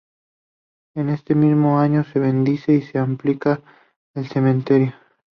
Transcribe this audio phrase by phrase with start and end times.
[0.95, 3.61] En este mismo año se bendice y se amplía
[4.15, 4.95] el cementerio.